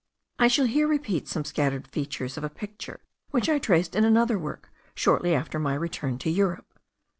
I 0.39 0.47
shall 0.47 0.65
here 0.65 0.87
repeat 0.87 1.27
some 1.27 1.45
scattered 1.45 1.87
features 1.87 2.35
of 2.35 2.43
a 2.43 2.49
picture 2.49 3.01
which 3.29 3.47
I 3.47 3.59
traced 3.59 3.95
in 3.95 4.03
another 4.03 4.39
work 4.39 4.71
shortly 4.95 5.35
after 5.35 5.59
my 5.59 5.75
return 5.75 6.17
to 6.17 6.29
Europe. 6.31 6.73